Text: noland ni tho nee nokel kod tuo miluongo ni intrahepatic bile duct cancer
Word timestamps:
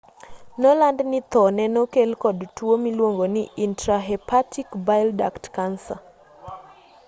noland 0.61 0.99
ni 1.11 1.19
tho 1.31 1.43
nee 1.55 1.71
nokel 1.73 2.11
kod 2.23 2.37
tuo 2.57 2.73
miluongo 2.85 3.25
ni 3.35 3.43
intrahepatic 3.65 4.67
bile 4.85 5.11
duct 5.19 5.43
cancer 5.55 5.99